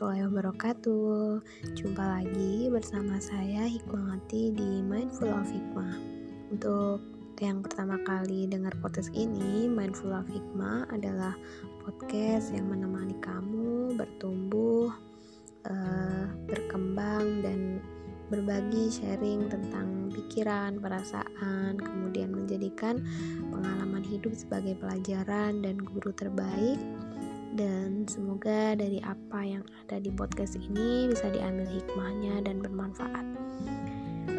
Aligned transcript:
warahmatullahi 0.00 0.32
wabarakatuh. 0.32 1.24
Jumpa 1.76 2.00
lagi 2.00 2.72
bersama 2.72 3.20
saya 3.20 3.68
Hikmawati 3.68 4.48
di 4.56 4.80
Mindful 4.80 5.28
of 5.28 5.44
Hikmah. 5.44 5.92
Untuk 6.48 7.04
yang 7.36 7.60
pertama 7.60 8.00
kali 8.08 8.48
dengar 8.48 8.72
podcast 8.80 9.12
ini 9.12 9.68
Mindful 9.68 10.16
of 10.16 10.24
Hikmah 10.24 10.88
adalah 10.88 11.36
podcast 11.84 12.48
yang 12.56 12.72
menemani 12.72 13.12
kamu 13.20 13.92
bertumbuh 14.00 14.88
uh, 15.68 16.24
Berkembang 16.48 17.44
dan 17.44 17.84
berbagi 18.32 18.88
sharing 18.88 19.52
tentang 19.52 20.08
pikiran, 20.16 20.80
perasaan 20.80 21.76
Kemudian 21.76 22.32
menjadikan 22.32 23.04
pengalaman 23.52 24.00
hidup 24.00 24.32
sebagai 24.32 24.80
pelajaran 24.80 25.60
dan 25.60 25.76
guru 25.76 26.08
terbaik 26.16 26.80
dan 27.60 28.08
semoga 28.08 28.72
dari 28.72 29.04
apa 29.04 29.44
yang 29.44 29.60
ada 29.84 30.00
di 30.00 30.08
podcast 30.08 30.56
ini 30.56 31.12
bisa 31.12 31.28
diambil 31.28 31.68
hikmahnya 31.68 32.40
dan 32.40 32.64
bermanfaat. 32.64 33.26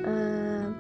Uh, 0.01 0.73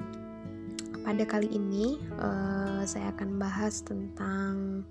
pada 1.05 1.21
kali 1.29 1.53
ini 1.53 2.01
uh, 2.17 2.81
saya 2.81 3.13
akan 3.13 3.37
bahas 3.37 3.85
tentang 3.85 4.81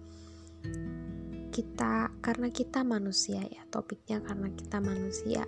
kita 1.50 2.14
karena 2.22 2.54
kita 2.54 2.86
manusia 2.86 3.42
ya 3.42 3.66
topiknya 3.74 4.22
karena 4.22 4.54
kita 4.54 4.78
manusia 4.78 5.42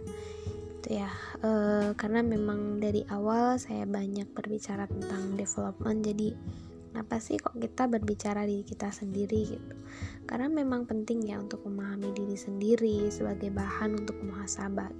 itu 0.82 0.98
ya 0.98 1.10
uh, 1.46 1.94
karena 1.94 2.26
memang 2.26 2.82
dari 2.82 3.06
awal 3.14 3.54
saya 3.62 3.86
banyak 3.86 4.26
berbicara 4.34 4.90
tentang 4.90 5.38
development 5.38 6.02
jadi 6.02 6.34
Kenapa 6.92 7.24
sih 7.24 7.40
kok 7.40 7.56
kita 7.56 7.88
berbicara 7.88 8.44
diri 8.44 8.68
kita 8.68 8.92
sendiri 8.92 9.48
gitu? 9.48 9.74
Karena 10.24 10.48
memang 10.48 10.86
penting 10.88 11.26
ya 11.28 11.38
untuk 11.38 11.66
memahami 11.66 12.14
diri 12.14 12.36
sendiri 12.38 13.10
sebagai 13.12 13.50
bahan 13.52 13.98
untuk 13.98 14.16
muhasabah. 14.22 14.90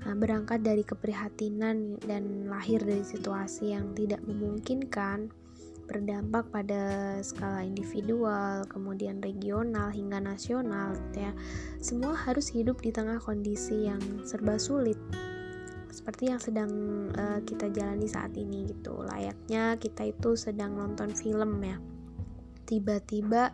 Nah, 0.00 0.14
berangkat 0.16 0.64
dari 0.64 0.80
keprihatinan 0.80 2.00
dan 2.00 2.48
lahir 2.48 2.80
dari 2.80 3.04
situasi 3.04 3.76
yang 3.76 3.92
tidak 3.92 4.24
memungkinkan 4.24 5.28
berdampak 5.84 6.48
pada 6.48 7.18
skala 7.20 7.66
individual, 7.66 8.64
kemudian 8.70 9.20
regional 9.20 9.92
hingga 9.92 10.22
nasional 10.22 10.96
gitu 11.10 11.28
ya. 11.28 11.32
Semua 11.82 12.16
harus 12.16 12.48
hidup 12.48 12.80
di 12.80 12.94
tengah 12.94 13.20
kondisi 13.20 13.90
yang 13.90 14.00
serba 14.24 14.56
sulit 14.56 14.96
seperti 15.90 16.30
yang 16.30 16.40
sedang 16.40 16.70
uh, 17.18 17.42
kita 17.42 17.68
jalani 17.68 18.06
saat 18.06 18.32
ini 18.38 18.70
gitu 18.70 19.02
layaknya 19.02 19.76
kita 19.76 20.08
itu 20.08 20.38
sedang 20.38 20.78
nonton 20.78 21.12
film 21.12 21.60
ya 21.60 21.76
tiba-tiba 22.64 23.52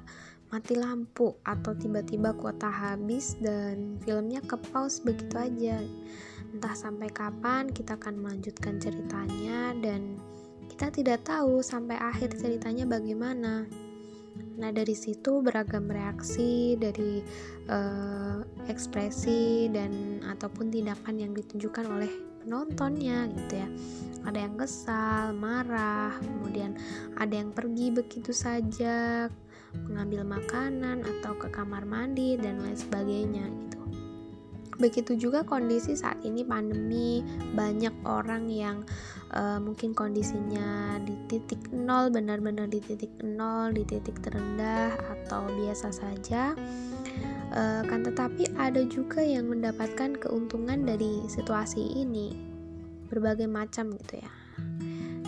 mati 0.50 0.78
lampu 0.78 1.34
atau 1.42 1.74
tiba-tiba 1.74 2.34
kuota 2.38 2.70
habis 2.70 3.34
dan 3.42 3.98
filmnya 4.02 4.38
ke 4.44 4.54
pause 4.70 5.02
begitu 5.02 5.34
aja 5.36 5.82
entah 6.54 6.74
sampai 6.74 7.10
kapan 7.10 7.68
kita 7.68 7.98
akan 7.98 8.22
melanjutkan 8.22 8.78
ceritanya 8.78 9.74
dan 9.82 10.16
kita 10.70 10.92
tidak 10.92 11.20
tahu 11.26 11.60
sampai 11.60 11.98
akhir 11.98 12.36
ceritanya 12.38 12.86
bagaimana 12.86 13.66
Nah, 14.56 14.72
dari 14.72 14.96
situ 14.96 15.44
beragam 15.44 15.84
reaksi 15.84 16.80
dari 16.80 17.20
uh, 17.68 18.40
ekspresi 18.72 19.68
dan 19.68 20.24
ataupun 20.24 20.72
tindakan 20.72 21.20
yang 21.20 21.32
ditunjukkan 21.36 21.84
oleh 21.84 22.08
penontonnya 22.40 23.28
gitu 23.36 23.54
ya. 23.60 23.68
Ada 24.24 24.48
yang 24.48 24.56
kesal, 24.56 25.36
marah, 25.36 26.16
kemudian 26.18 26.72
ada 27.20 27.34
yang 27.36 27.52
pergi 27.52 27.92
begitu 27.92 28.32
saja, 28.32 29.28
mengambil 29.86 30.22
makanan 30.26 31.02
atau 31.02 31.34
ke 31.36 31.48
kamar 31.50 31.82
mandi 31.82 32.38
dan 32.38 32.62
lain 32.62 32.76
sebagainya 32.76 33.46
gitu. 33.48 33.80
Begitu 34.76 35.16
juga 35.16 35.40
kondisi 35.40 35.96
saat 35.96 36.20
ini 36.20 36.44
pandemi, 36.44 37.24
banyak 37.56 37.96
orang 38.04 38.44
yang 38.52 38.84
uh, 39.32 39.56
mungkin 39.56 39.96
kondisinya 39.96 41.00
di 41.00 41.16
titik 41.32 41.72
nol, 41.72 42.12
benar-benar 42.12 42.68
di 42.68 42.84
titik 42.84 43.12
nol, 43.24 43.72
di 43.72 43.88
titik 43.88 44.20
terendah 44.20 44.92
atau 45.00 45.48
biasa 45.48 45.88
saja. 45.88 46.52
Uh, 47.56 47.80
kan 47.88 48.04
tetapi 48.04 48.52
ada 48.60 48.84
juga 48.84 49.24
yang 49.24 49.48
mendapatkan 49.48 50.12
keuntungan 50.20 50.84
dari 50.84 51.24
situasi 51.24 51.96
ini 51.96 52.36
berbagai 53.08 53.48
macam 53.48 53.96
gitu 53.96 54.20
ya. 54.20 54.32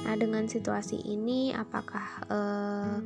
Nah 0.05 0.15
dengan 0.19 0.45
situasi 0.45 1.09
ini 1.09 1.57
apakah 1.57 2.07
uh, 2.29 3.01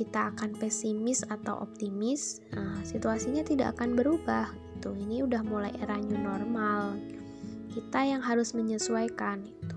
kita 0.00 0.32
akan 0.32 0.56
pesimis 0.56 1.20
atau 1.28 1.60
optimis? 1.60 2.40
Nah, 2.56 2.80
situasinya 2.88 3.44
tidak 3.44 3.76
akan 3.76 3.92
berubah 3.92 4.48
gitu. 4.80 4.96
Ini 4.96 5.28
udah 5.28 5.44
mulai 5.44 5.76
era 5.76 6.00
new 6.00 6.16
normal. 6.16 6.96
Kita 7.68 8.00
yang 8.08 8.24
harus 8.24 8.56
menyesuaikan 8.56 9.44
itu 9.44 9.76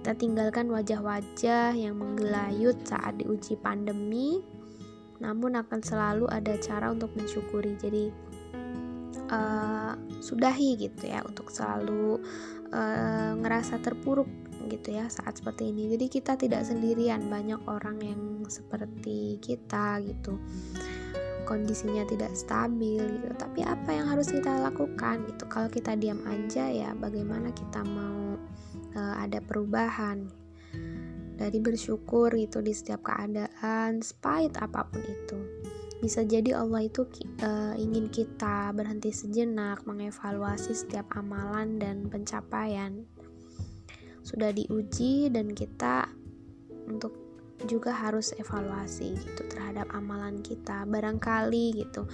kita 0.00 0.16
tinggalkan 0.16 0.72
wajah-wajah 0.72 1.76
yang 1.76 2.00
menggelayut 2.00 2.72
saat 2.88 3.20
diuji 3.20 3.52
pandemi 3.60 4.40
namun 5.20 5.60
akan 5.60 5.84
selalu 5.84 6.24
ada 6.32 6.56
cara 6.56 6.88
untuk 6.88 7.12
mensyukuri. 7.12 7.76
Jadi 7.76 8.08
uh, 9.28 9.92
sudahi 10.24 10.80
gitu 10.80 11.04
ya 11.04 11.20
untuk 11.20 11.52
selalu 11.52 12.16
uh, 12.72 13.36
ngerasa 13.44 13.76
terpuruk 13.84 14.26
gitu 14.70 14.94
ya 14.94 15.10
saat 15.10 15.42
seperti 15.42 15.74
ini. 15.74 15.90
Jadi 15.90 16.06
kita 16.06 16.38
tidak 16.38 16.62
sendirian 16.62 17.26
banyak 17.26 17.58
orang 17.66 17.98
yang 17.98 18.22
seperti 18.46 19.42
kita 19.42 19.98
gitu. 20.06 20.38
Kondisinya 21.44 22.06
tidak 22.06 22.30
stabil 22.38 23.02
gitu. 23.02 23.34
Tapi 23.34 23.66
apa 23.66 23.90
yang 23.90 24.06
harus 24.06 24.30
kita 24.30 24.62
lakukan 24.62 25.26
gitu? 25.26 25.44
Kalau 25.50 25.66
kita 25.66 25.98
diam 25.98 26.22
aja 26.30 26.70
ya 26.70 26.94
bagaimana 26.94 27.50
kita 27.50 27.82
mau 27.82 28.38
uh, 28.94 29.14
ada 29.18 29.42
perubahan? 29.42 30.30
Dari 31.40 31.56
bersyukur 31.56 32.30
itu 32.36 32.60
di 32.60 32.70
setiap 32.70 33.10
keadaan 33.10 34.04
spite 34.04 34.60
apa 34.60 34.86
pun 34.86 35.02
itu. 35.02 35.38
Bisa 36.00 36.24
jadi 36.24 36.56
Allah 36.56 36.88
itu 36.88 37.04
uh, 37.44 37.76
ingin 37.76 38.08
kita 38.08 38.72
berhenti 38.72 39.12
sejenak 39.12 39.84
mengevaluasi 39.84 40.72
setiap 40.72 41.08
amalan 41.12 41.76
dan 41.76 42.08
pencapaian 42.08 43.04
sudah 44.30 44.54
diuji 44.54 45.26
dan 45.34 45.50
kita 45.50 46.06
untuk 46.86 47.10
juga 47.66 47.92
harus 47.92 48.32
evaluasi 48.38 49.18
gitu 49.18 49.42
terhadap 49.50 49.90
amalan 49.90 50.38
kita 50.40 50.86
barangkali 50.86 51.82
gitu. 51.82 52.06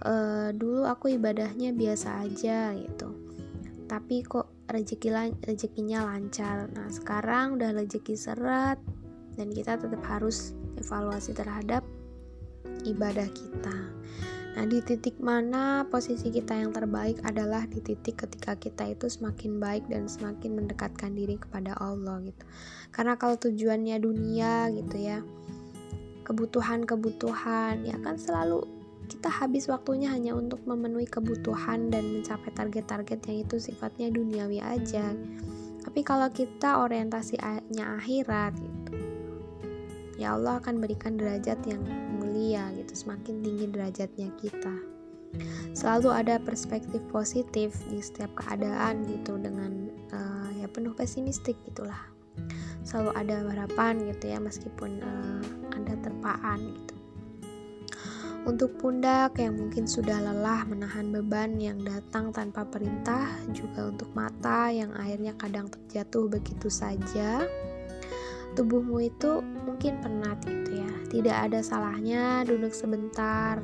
Uh, 0.00 0.48
dulu 0.56 0.88
aku 0.88 1.20
ibadahnya 1.20 1.76
biasa 1.76 2.24
aja 2.24 2.72
gitu. 2.72 3.12
Tapi 3.84 4.24
kok 4.24 4.48
rezeki 4.72 5.36
rezekinya 5.44 6.08
lancar. 6.08 6.66
Nah 6.72 6.88
sekarang 6.88 7.60
udah 7.60 7.76
rezeki 7.76 8.16
seret 8.16 8.80
dan 9.36 9.52
kita 9.52 9.76
tetap 9.76 10.02
harus 10.08 10.56
evaluasi 10.80 11.36
terhadap 11.36 11.84
ibadah 12.88 13.28
kita 13.30 13.76
Nah, 14.50 14.66
di 14.66 14.82
titik 14.82 15.22
mana 15.22 15.86
posisi 15.86 16.26
kita 16.34 16.58
yang 16.58 16.74
terbaik 16.74 17.22
adalah 17.22 17.70
di 17.70 17.78
titik 17.78 18.26
ketika 18.26 18.58
kita 18.58 18.90
itu 18.90 19.06
semakin 19.06 19.62
baik 19.62 19.86
dan 19.86 20.10
semakin 20.10 20.58
mendekatkan 20.58 21.14
diri 21.14 21.38
kepada 21.38 21.78
Allah 21.78 22.18
gitu. 22.26 22.42
Karena 22.90 23.14
kalau 23.14 23.38
tujuannya 23.38 24.02
dunia 24.02 24.74
gitu 24.74 24.96
ya, 24.98 25.22
kebutuhan-kebutuhan 26.26 27.86
ya 27.86 27.96
kan 28.02 28.18
selalu 28.18 28.66
kita 29.10 29.26
habis 29.26 29.66
waktunya 29.66 30.06
hanya 30.14 30.38
untuk 30.38 30.62
memenuhi 30.62 31.10
kebutuhan 31.10 31.90
dan 31.90 32.06
mencapai 32.06 32.54
target-target 32.54 33.18
yang 33.26 33.38
itu 33.42 33.58
sifatnya 33.58 34.06
duniawi 34.14 34.62
aja. 34.62 35.10
Tapi 35.82 36.00
kalau 36.06 36.30
kita 36.30 36.78
orientasinya 36.78 37.98
akhirat 37.98 38.54
gitu, 38.54 38.94
ya 40.22 40.38
Allah 40.38 40.62
akan 40.62 40.78
berikan 40.78 41.18
derajat 41.18 41.58
yang 41.66 41.82
mulia 42.30 42.70
gitu 42.78 42.94
semakin 42.94 43.42
tinggi 43.42 43.66
derajatnya 43.66 44.30
kita. 44.38 44.74
Selalu 45.74 46.10
ada 46.14 46.38
perspektif 46.38 47.02
positif 47.10 47.74
di 47.90 47.98
setiap 47.98 48.30
keadaan 48.38 49.02
gitu 49.06 49.34
dengan 49.34 49.90
uh, 50.14 50.50
ya 50.54 50.70
penuh 50.70 50.94
pesimistik 50.94 51.58
gitulah. 51.66 51.98
Selalu 52.86 53.10
ada 53.18 53.36
harapan 53.50 54.06
gitu 54.14 54.30
ya 54.30 54.38
meskipun 54.38 55.02
uh, 55.02 55.42
ada 55.74 55.98
terpaan 55.98 56.70
gitu. 56.78 56.94
Untuk 58.40 58.80
pundak 58.80 59.36
yang 59.36 59.52
mungkin 59.52 59.84
sudah 59.84 60.16
lelah 60.16 60.64
menahan 60.64 61.12
beban 61.12 61.60
yang 61.60 61.76
datang 61.84 62.32
tanpa 62.32 62.64
perintah, 62.64 63.28
juga 63.52 63.92
untuk 63.92 64.08
mata 64.16 64.72
yang 64.72 64.96
akhirnya 64.96 65.36
kadang 65.36 65.68
terjatuh 65.68 66.24
begitu 66.24 66.72
saja, 66.72 67.44
tubuhmu 68.54 68.98
itu 69.06 69.42
mungkin 69.66 70.02
penat 70.02 70.42
gitu 70.44 70.82
ya. 70.82 70.92
Tidak 71.10 71.36
ada 71.50 71.60
salahnya 71.62 72.42
duduk 72.46 72.74
sebentar. 72.74 73.62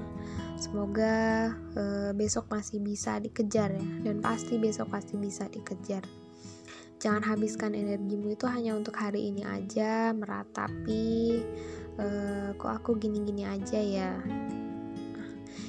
Semoga 0.56 1.52
e, 1.76 1.82
besok 2.16 2.48
masih 2.48 2.80
bisa 2.80 3.20
dikejar 3.20 3.76
ya. 3.76 3.86
Dan 4.02 4.24
pasti 4.24 4.56
besok 4.56 4.90
pasti 4.94 5.14
bisa 5.18 5.46
dikejar. 5.50 6.02
Jangan 6.96 7.22
habiskan 7.28 7.76
energimu 7.76 8.32
itu 8.32 8.48
hanya 8.48 8.72
untuk 8.72 8.96
hari 8.96 9.28
ini 9.28 9.44
aja 9.44 10.16
meratapi 10.16 11.44
e, 12.00 12.06
kok 12.56 12.72
aku 12.82 12.96
gini-gini 12.96 13.44
aja 13.44 13.78
ya. 13.78 14.12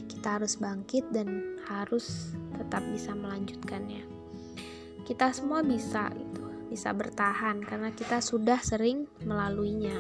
Kita 0.08 0.40
harus 0.40 0.58
bangkit 0.58 1.14
dan 1.14 1.60
harus 1.68 2.34
tetap 2.56 2.82
bisa 2.90 3.12
melanjutkannya. 3.14 4.08
Kita 5.04 5.32
semua 5.32 5.64
bisa 5.64 6.10
gitu 6.16 6.47
bisa 6.68 6.92
bertahan 6.92 7.64
karena 7.64 7.90
kita 7.96 8.20
sudah 8.20 8.60
sering 8.62 9.08
melaluinya. 9.24 9.96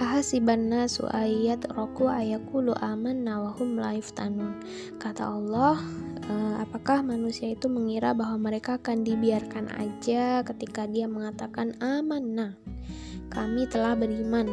Ahasiban 0.00 0.72
nasu 0.72 1.04
ayat 1.12 1.68
roku 1.76 2.08
ayakulu 2.08 2.72
aman 2.80 3.20
nawahum 3.20 3.76
laif 3.76 4.16
tanun 4.16 4.56
kata 4.96 5.28
Allah 5.28 5.76
eh, 6.24 6.54
apakah 6.64 7.04
manusia 7.04 7.52
itu 7.52 7.68
mengira 7.68 8.16
bahwa 8.16 8.48
mereka 8.48 8.80
akan 8.80 9.04
dibiarkan 9.04 9.68
aja 9.76 10.40
ketika 10.40 10.88
dia 10.88 11.04
mengatakan 11.04 11.76
aman 11.84 12.24
nah 12.32 12.52
kami 13.30 13.68
telah 13.70 13.92
beriman. 13.94 14.50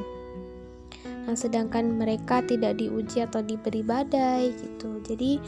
Nah, 1.28 1.36
sedangkan 1.36 1.92
mereka 1.95 2.39
tidak 2.44 2.80
diuji 2.80 3.19
atau 3.19 3.44
diberi 3.44 3.84
badai 3.84 4.51
gitu. 4.51 5.00
Jadi 5.04 5.39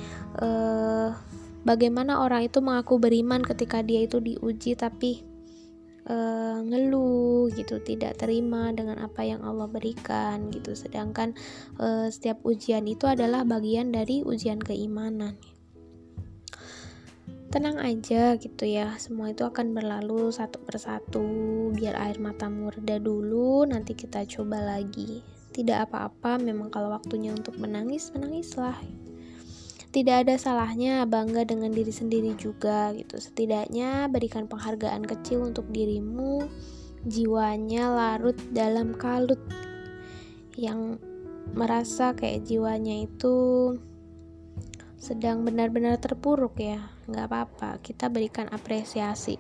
eh, 0.44 1.10
bagaimana 1.64 2.20
orang 2.20 2.48
itu 2.48 2.60
mengaku 2.60 3.00
beriman 3.00 3.44
ketika 3.44 3.80
dia 3.80 4.04
itu 4.04 4.20
diuji 4.20 4.76
tapi 4.76 5.29
eh, 6.08 6.58
ngeluh 6.62 7.52
gitu, 7.52 7.82
tidak 7.84 8.22
terima 8.22 8.72
dengan 8.72 9.02
apa 9.04 9.26
yang 9.26 9.42
Allah 9.44 9.68
berikan 9.68 10.54
gitu. 10.54 10.78
Sedangkan 10.78 11.36
eh, 11.82 12.08
setiap 12.08 12.40
ujian 12.46 12.86
itu 12.88 13.10
adalah 13.10 13.44
bagian 13.44 13.92
dari 13.92 14.24
ujian 14.24 14.62
keimanan. 14.62 15.36
Tenang 17.50 17.82
aja 17.82 18.38
gitu 18.38 18.62
ya, 18.70 18.94
semua 19.02 19.34
itu 19.34 19.42
akan 19.42 19.74
berlalu 19.74 20.30
satu 20.30 20.62
persatu. 20.62 21.26
Biar 21.74 21.98
air 21.98 22.22
matamu 22.22 22.70
reda 22.70 23.02
dulu, 23.02 23.66
nanti 23.66 23.98
kita 23.98 24.22
coba 24.30 24.62
lagi 24.62 25.26
tidak 25.50 25.90
apa-apa 25.90 26.38
memang 26.40 26.70
kalau 26.70 26.94
waktunya 26.94 27.34
untuk 27.34 27.58
menangis 27.58 28.14
menangislah 28.14 28.78
tidak 29.90 30.28
ada 30.28 30.36
salahnya 30.38 31.02
bangga 31.10 31.50
dengan 31.50 31.74
diri 31.74 31.90
sendiri 31.90 32.38
juga 32.38 32.94
gitu. 32.94 33.18
Setidaknya 33.18 34.06
berikan 34.06 34.46
penghargaan 34.46 35.02
kecil 35.02 35.50
untuk 35.50 35.66
dirimu. 35.74 36.46
Jiwanya 37.10 37.90
larut 37.90 38.38
dalam 38.54 38.94
kalut. 38.94 39.42
Yang 40.54 41.02
merasa 41.58 42.14
kayak 42.14 42.46
jiwanya 42.46 43.10
itu 43.10 43.36
sedang 45.00 45.48
benar-benar 45.48 45.96
terpuruk 45.96 46.60
ya. 46.60 46.92
Nggak 47.08 47.26
apa-apa 47.32 47.70
kita 47.80 48.12
berikan 48.12 48.52
apresiasi. 48.52 49.40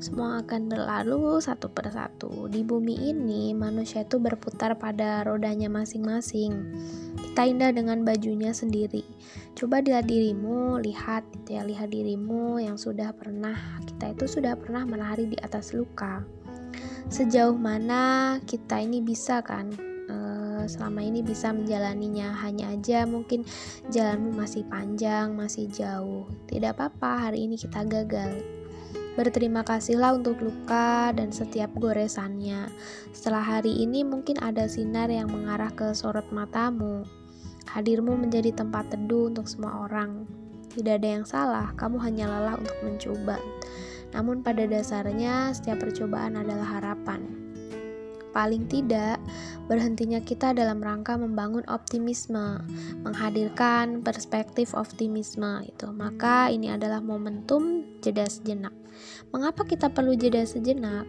Semua 0.00 0.40
akan 0.40 0.72
berlalu 0.72 1.36
satu 1.44 1.68
persatu. 1.68 2.48
Di 2.48 2.64
bumi 2.64 3.12
ini 3.12 3.52
manusia 3.52 4.08
itu 4.08 4.16
berputar 4.16 4.72
pada 4.80 5.20
rodanya 5.22 5.68
masing-masing. 5.68 6.56
Kita 7.20 7.44
indah 7.44 7.76
dengan 7.76 8.02
bajunya 8.08 8.56
sendiri. 8.56 9.04
Coba 9.52 9.84
dilihat 9.84 10.08
dirimu 10.08 10.80
lihat 10.80 11.28
gitu 11.36 11.60
ya 11.60 11.62
lihat 11.62 11.92
dirimu 11.92 12.56
yang 12.56 12.80
sudah 12.80 13.12
pernah 13.12 13.56
kita 13.84 14.16
itu 14.16 14.24
sudah 14.24 14.56
pernah 14.56 14.88
menari 14.88 15.28
di 15.28 15.36
atas 15.44 15.76
luka. 15.76 16.24
Sejauh 17.12 17.54
mana 17.54 18.36
kita 18.48 18.80
ini 18.82 19.04
bisa 19.04 19.44
kan 19.44 19.95
selama 20.68 21.02
ini 21.02 21.22
bisa 21.22 21.50
menjalaninya 21.50 22.34
hanya 22.44 22.70
aja 22.74 23.06
mungkin 23.08 23.42
jalanmu 23.90 24.34
masih 24.34 24.62
panjang 24.68 25.32
masih 25.32 25.66
jauh 25.70 26.26
tidak 26.50 26.76
apa-apa 26.78 27.30
hari 27.30 27.46
ini 27.48 27.58
kita 27.58 27.82
gagal 27.86 28.42
Berterima 29.16 29.64
kasihlah 29.64 30.12
untuk 30.12 30.36
luka 30.44 31.08
dan 31.16 31.32
setiap 31.32 31.72
goresannya. 31.80 32.68
Setelah 33.16 33.40
hari 33.40 33.72
ini 33.72 34.04
mungkin 34.04 34.36
ada 34.44 34.68
sinar 34.68 35.08
yang 35.08 35.32
mengarah 35.32 35.72
ke 35.72 35.96
sorot 35.96 36.28
matamu. 36.28 37.00
Hadirmu 37.64 38.12
menjadi 38.12 38.52
tempat 38.52 38.92
teduh 38.92 39.32
untuk 39.32 39.48
semua 39.48 39.88
orang. 39.88 40.28
Tidak 40.68 41.00
ada 41.00 41.08
yang 41.16 41.24
salah, 41.24 41.72
kamu 41.80 41.96
hanya 42.04 42.28
lelah 42.28 42.60
untuk 42.60 42.76
mencoba. 42.84 43.40
Namun 44.12 44.44
pada 44.44 44.68
dasarnya 44.68 45.48
setiap 45.56 45.80
percobaan 45.80 46.36
adalah 46.36 46.76
harapan 46.76 47.45
paling 48.36 48.68
tidak 48.68 49.16
berhentinya 49.64 50.20
kita 50.20 50.52
dalam 50.52 50.84
rangka 50.84 51.16
membangun 51.16 51.64
optimisme, 51.72 52.60
menghadirkan 53.00 54.04
perspektif 54.04 54.76
optimisme 54.76 55.64
itu. 55.64 55.88
Maka 55.88 56.52
ini 56.52 56.68
adalah 56.68 57.00
momentum 57.00 57.80
jeda 58.04 58.28
sejenak. 58.28 58.76
Mengapa 59.32 59.64
kita 59.64 59.88
perlu 59.88 60.12
jeda 60.12 60.44
sejenak? 60.44 61.08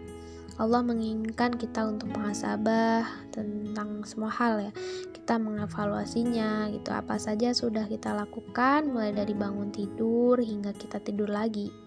Allah 0.58 0.82
menginginkan 0.82 1.54
kita 1.54 1.86
untuk 1.86 2.10
muhasabah 2.18 3.06
tentang 3.30 4.02
semua 4.08 4.34
hal 4.34 4.58
ya. 4.58 4.72
Kita 5.14 5.38
mengevaluasinya 5.38 6.74
gitu. 6.74 6.90
Apa 6.96 7.22
saja 7.22 7.54
sudah 7.54 7.86
kita 7.86 8.16
lakukan 8.16 8.90
mulai 8.90 9.14
dari 9.14 9.38
bangun 9.38 9.70
tidur 9.70 10.40
hingga 10.42 10.74
kita 10.74 10.98
tidur 10.98 11.30
lagi. 11.30 11.87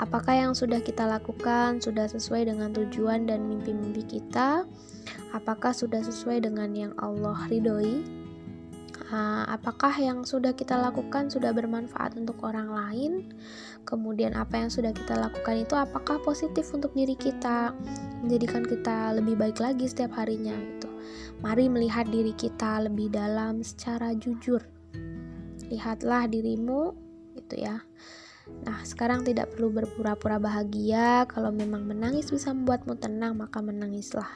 Apakah 0.00 0.32
yang 0.32 0.52
sudah 0.56 0.80
kita 0.80 1.04
lakukan 1.04 1.76
sudah 1.84 2.08
sesuai 2.08 2.48
dengan 2.48 2.72
tujuan 2.72 3.28
dan 3.28 3.44
mimpi-mimpi 3.44 4.08
kita? 4.08 4.64
Apakah 5.36 5.76
sudah 5.76 6.00
sesuai 6.00 6.48
dengan 6.48 6.72
yang 6.72 6.92
Allah 6.96 7.36
ridhoi? 7.52 8.00
Ah, 9.12 9.44
apakah 9.44 9.92
yang 10.00 10.24
sudah 10.24 10.56
kita 10.56 10.72
lakukan 10.72 11.28
sudah 11.28 11.52
bermanfaat 11.52 12.16
untuk 12.16 12.40
orang 12.40 12.72
lain? 12.72 13.36
Kemudian 13.84 14.32
apa 14.32 14.64
yang 14.64 14.72
sudah 14.72 14.88
kita 14.96 15.12
lakukan 15.20 15.68
itu 15.68 15.76
apakah 15.76 16.16
positif 16.24 16.72
untuk 16.72 16.96
diri 16.96 17.12
kita, 17.12 17.76
menjadikan 18.24 18.64
kita 18.64 19.12
lebih 19.12 19.36
baik 19.36 19.60
lagi 19.60 19.84
setiap 19.84 20.16
harinya 20.16 20.56
gitu. 20.56 20.88
Mari 21.44 21.68
melihat 21.68 22.08
diri 22.08 22.32
kita 22.32 22.88
lebih 22.88 23.12
dalam 23.12 23.60
secara 23.60 24.16
jujur. 24.16 24.64
Lihatlah 25.68 26.24
dirimu 26.32 26.96
gitu 27.36 27.68
ya 27.68 27.84
Nah, 28.62 28.78
sekarang 28.86 29.26
tidak 29.26 29.56
perlu 29.56 29.72
berpura-pura 29.74 30.38
bahagia. 30.38 31.26
Kalau 31.26 31.50
memang 31.50 31.88
menangis 31.88 32.30
bisa 32.30 32.54
membuatmu 32.54 32.94
tenang, 33.00 33.34
maka 33.34 33.58
menangislah. 33.64 34.28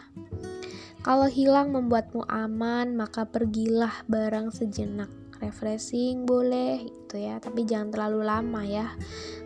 Kalau 1.07 1.31
hilang 1.31 1.71
membuatmu 1.71 2.27
aman, 2.27 2.99
maka 2.99 3.29
pergilah 3.29 4.03
barang 4.11 4.51
sejenak. 4.51 5.07
Refreshing 5.37 6.25
boleh 6.25 6.89
gitu 6.89 7.21
ya, 7.21 7.39
tapi 7.39 7.69
jangan 7.69 7.93
terlalu 7.93 8.25
lama 8.25 8.65
ya. 8.65 8.89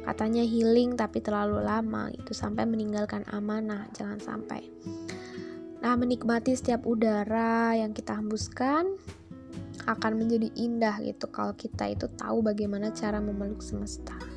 Katanya 0.07 0.41
healing 0.47 0.97
tapi 0.97 1.21
terlalu 1.21 1.61
lama 1.61 2.09
itu 2.09 2.33
sampai 2.33 2.65
meninggalkan 2.65 3.27
amanah, 3.29 3.91
jangan 3.93 4.17
sampai. 4.23 4.65
Nah, 5.85 5.99
menikmati 5.99 6.57
setiap 6.57 6.89
udara 6.89 7.77
yang 7.77 7.93
kita 7.93 8.17
hembuskan 8.17 8.97
akan 9.89 10.13
menjadi 10.17 10.49
indah 10.57 11.01
gitu 11.01 11.29
kalau 11.33 11.57
kita 11.57 11.89
itu 11.89 12.07
tahu 12.21 12.45
bagaimana 12.45 12.93
cara 12.93 13.19
memeluk 13.19 13.65
semesta. 13.65 14.30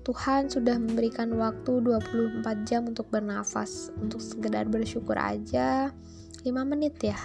Tuhan 0.00 0.48
sudah 0.48 0.80
memberikan 0.80 1.28
waktu 1.36 1.84
24 1.84 2.64
jam 2.64 2.88
untuk 2.88 3.12
bernafas, 3.12 3.92
untuk 4.00 4.24
sekedar 4.24 4.64
bersyukur 4.64 5.16
aja 5.20 5.92
5 6.40 6.48
menit 6.64 6.96
ya. 7.04 7.20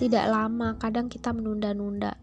Tidak 0.00 0.24
lama, 0.26 0.80
kadang 0.80 1.12
kita 1.12 1.36
menunda-nunda. 1.36 2.16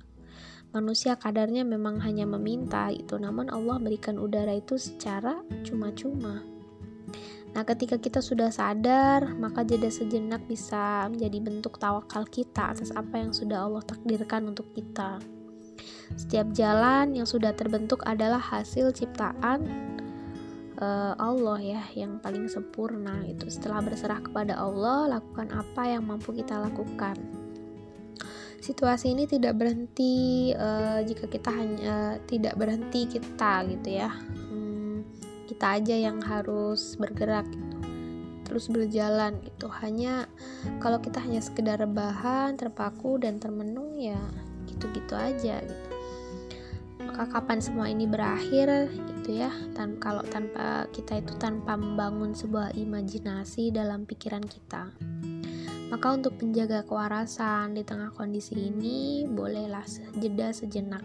Manusia 0.71 1.19
kadarnya 1.19 1.61
memang 1.67 2.01
hanya 2.01 2.25
meminta 2.25 2.89
itu, 2.89 3.19
namun 3.19 3.51
Allah 3.51 3.77
berikan 3.77 4.17
udara 4.17 4.55
itu 4.55 4.79
secara 4.79 5.43
cuma-cuma. 5.67 6.41
Nah, 7.51 7.67
ketika 7.67 7.99
kita 7.99 8.23
sudah 8.23 8.47
sadar, 8.47 9.35
maka 9.35 9.67
jeda 9.67 9.91
sejenak 9.91 10.47
bisa 10.47 11.11
menjadi 11.11 11.43
bentuk 11.43 11.75
tawakal 11.75 12.23
kita 12.23 12.71
atas 12.71 12.95
apa 12.95 13.19
yang 13.19 13.35
sudah 13.35 13.67
Allah 13.67 13.83
takdirkan 13.83 14.47
untuk 14.47 14.71
kita. 14.71 15.19
Setiap 16.19 16.51
jalan 16.55 17.15
yang 17.15 17.27
sudah 17.27 17.55
terbentuk 17.55 18.03
adalah 18.03 18.39
hasil 18.39 18.91
ciptaan 18.95 19.91
uh, 20.81 21.13
Allah 21.15 21.59
ya 21.61 21.83
yang 21.93 22.17
paling 22.19 22.49
sempurna 22.49 23.23
itu 23.23 23.47
setelah 23.47 23.79
berserah 23.85 24.19
kepada 24.19 24.57
Allah 24.57 25.19
lakukan 25.19 25.53
apa 25.53 25.87
yang 25.87 26.03
mampu 26.03 26.33
kita 26.35 26.57
lakukan. 26.57 27.15
Situasi 28.61 29.17
ini 29.17 29.25
tidak 29.25 29.57
berhenti 29.57 30.53
uh, 30.53 31.01
jika 31.01 31.25
kita 31.25 31.49
hanya 31.49 31.79
uh, 31.81 32.15
tidak 32.29 32.53
berhenti 32.57 33.09
kita 33.09 33.65
gitu 33.65 33.89
ya. 33.89 34.09
Hmm, 34.49 35.01
kita 35.49 35.81
aja 35.81 35.95
yang 35.97 36.21
harus 36.21 36.97
bergerak 36.97 37.45
gitu 37.49 37.77
terus 38.51 38.67
berjalan 38.67 39.39
gitu. 39.47 39.71
Hanya 39.71 40.27
kalau 40.83 40.99
kita 40.99 41.23
hanya 41.23 41.39
sekedar 41.39 41.79
rebahan 41.79 42.59
terpaku 42.59 43.15
dan 43.15 43.39
termenung 43.39 43.95
ya 43.95 44.19
gitu-gitu 44.67 45.15
aja 45.15 45.63
gitu 45.63 45.90
maka 47.05 47.25
kapan 47.27 47.59
semua 47.59 47.89
ini 47.89 48.05
berakhir 48.05 48.89
gitu 48.93 49.41
ya? 49.41 49.51
Tan 49.73 49.97
kalau 49.97 50.21
tanpa 50.25 50.85
kita 50.93 51.21
itu 51.21 51.33
tanpa 51.41 51.73
membangun 51.77 52.33
sebuah 52.37 52.77
imajinasi 52.77 53.73
dalam 53.73 54.05
pikiran 54.05 54.45
kita. 54.45 54.93
Maka 55.91 56.07
untuk 56.15 56.39
menjaga 56.39 56.87
kewarasan 56.87 57.75
di 57.75 57.83
tengah 57.83 58.15
kondisi 58.15 58.55
ini 58.55 59.27
bolehlah 59.27 59.83
jeda 60.15 60.55
sejenak. 60.55 61.03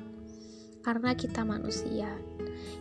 Karena 0.87 1.19
kita 1.19 1.43
manusia 1.43 2.15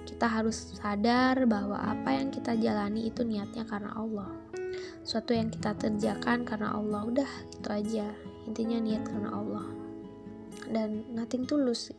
kita 0.05 0.31
harus 0.31 0.77
sadar 0.79 1.43
bahwa 1.43 1.75
apa 1.75 2.15
yang 2.15 2.31
kita 2.31 2.55
jalani 2.55 3.12
itu 3.12 3.27
niatnya 3.27 3.67
karena 3.67 3.91
Allah. 3.98 4.31
Suatu 5.03 5.36
yang 5.36 5.51
kita 5.51 5.75
kerjakan 5.75 6.48
karena 6.48 6.72
Allah 6.72 7.01
udah 7.03 7.31
itu 7.51 7.69
aja. 7.69 8.07
Intinya 8.48 8.79
niat 8.79 9.03
karena 9.03 9.29
Allah. 9.34 9.65
Dan 10.72 11.03
nothing 11.13 11.43
tulus 11.43 11.91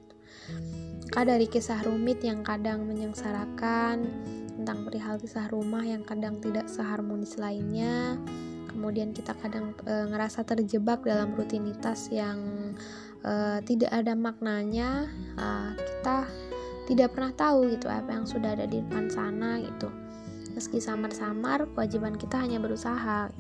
maka 1.06 1.32
dari 1.32 1.48
kisah 1.48 1.80
rumit 1.86 2.20
yang 2.20 2.44
kadang 2.44 2.84
menyengsarakan 2.84 4.04
tentang 4.58 4.84
perihal 4.84 5.16
kisah 5.16 5.48
rumah 5.48 5.80
yang 5.80 6.04
kadang 6.04 6.36
tidak 6.44 6.68
seharmonis 6.68 7.40
lainnya 7.40 8.20
kemudian 8.76 9.16
kita 9.16 9.32
kadang 9.40 9.72
e, 9.88 9.94
ngerasa 10.12 10.44
terjebak 10.44 11.00
dalam 11.00 11.32
rutinitas 11.32 12.12
yang 12.12 12.36
e, 13.24 13.64
tidak 13.64 13.88
ada 13.88 14.12
maknanya 14.12 15.08
e, 15.40 15.46
kita 15.80 16.28
tidak 16.84 17.16
pernah 17.16 17.32
tahu 17.32 17.72
gitu 17.72 17.88
apa 17.88 18.12
yang 18.12 18.28
sudah 18.28 18.52
ada 18.52 18.68
di 18.68 18.84
depan 18.84 19.08
sana 19.08 19.56
gitu. 19.64 19.88
Meski 20.52 20.78
samar-samar 20.78 21.66
kewajiban 21.72 22.20
kita 22.20 22.36
hanya 22.36 22.60
berusaha. 22.60 23.32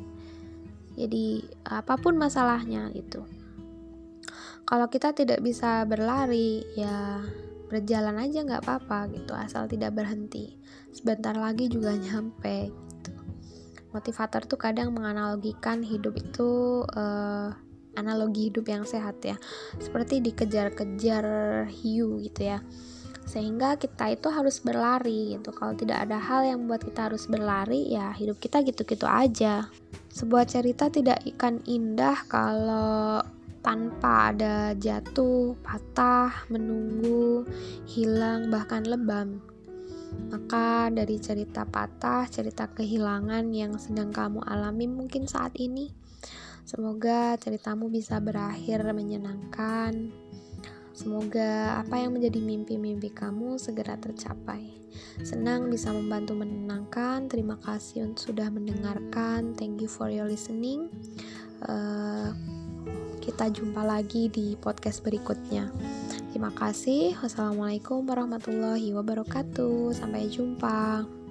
Jadi 0.96 1.44
apa 1.68 2.00
pun 2.00 2.16
masalahnya 2.16 2.88
gitu. 2.96 3.28
Kalau 4.66 4.88
kita 4.90 5.14
tidak 5.14 5.44
bisa 5.44 5.84
berlari 5.86 6.64
ya 6.74 7.22
berjalan 7.66 8.16
aja 8.22 8.46
nggak 8.46 8.62
apa-apa 8.62 9.10
gitu 9.14 9.32
asal 9.34 9.66
tidak 9.66 9.94
berhenti. 9.94 10.54
Sebentar 10.94 11.34
lagi 11.34 11.66
juga 11.66 11.92
nyampe 11.92 12.70
gitu. 12.70 13.12
motivator 13.90 14.44
tuh 14.44 14.60
kadang 14.60 14.92
menganalogikan 14.92 15.80
hidup 15.80 16.20
itu 16.20 16.84
uh, 16.84 17.48
analogi 17.96 18.52
hidup 18.52 18.68
yang 18.68 18.84
sehat 18.84 19.18
ya. 19.24 19.36
Seperti 19.80 20.20
dikejar-kejar 20.20 21.24
hiu 21.72 22.20
gitu 22.20 22.40
ya. 22.44 22.60
Sehingga 23.26 23.74
kita 23.74 24.14
itu 24.14 24.30
harus 24.30 24.62
berlari 24.62 25.34
gitu. 25.34 25.50
Kalau 25.50 25.74
tidak 25.74 26.06
ada 26.06 26.20
hal 26.20 26.46
yang 26.46 26.62
membuat 26.62 26.86
kita 26.86 27.10
harus 27.10 27.26
berlari 27.26 27.90
ya 27.90 28.14
hidup 28.14 28.38
kita 28.38 28.62
gitu-gitu 28.62 29.08
aja. 29.08 29.66
Sebuah 30.12 30.46
cerita 30.46 30.86
tidak 30.92 31.24
ikan 31.34 31.58
indah 31.66 32.20
kalau 32.30 33.24
tanpa 33.66 34.30
ada 34.30 34.78
jatuh, 34.78 35.58
patah, 35.58 36.46
menunggu, 36.46 37.42
hilang, 37.90 38.46
bahkan 38.46 38.86
lebam. 38.86 39.42
Maka 40.30 40.86
dari 40.94 41.18
cerita 41.18 41.66
patah, 41.66 42.30
cerita 42.30 42.70
kehilangan 42.70 43.50
yang 43.50 43.74
sedang 43.74 44.14
kamu 44.14 44.38
alami 44.46 44.86
mungkin 44.86 45.26
saat 45.26 45.58
ini, 45.58 45.90
semoga 46.62 47.34
ceritamu 47.42 47.90
bisa 47.90 48.22
berakhir 48.22 48.86
menyenangkan. 48.94 50.14
Semoga 50.96 51.76
apa 51.76 52.00
yang 52.00 52.16
menjadi 52.16 52.40
mimpi-mimpi 52.40 53.12
kamu 53.12 53.60
segera 53.60 54.00
tercapai. 54.00 54.80
Senang 55.20 55.68
bisa 55.68 55.92
membantu 55.92 56.32
menenangkan. 56.32 57.28
Terima 57.28 57.60
kasih 57.60 58.16
sudah 58.16 58.48
mendengarkan. 58.48 59.52
Thank 59.52 59.84
you 59.84 59.92
for 59.92 60.08
your 60.08 60.24
listening. 60.24 60.88
Uh, 61.60 62.32
kita 63.26 63.50
jumpa 63.50 63.82
lagi 63.82 64.30
di 64.30 64.54
podcast 64.54 65.02
berikutnya. 65.02 65.66
Terima 66.30 66.54
kasih. 66.54 67.18
Wassalamualaikum 67.18 68.06
warahmatullahi 68.06 68.94
wabarakatuh. 68.94 69.90
Sampai 69.90 70.30
jumpa. 70.30 71.25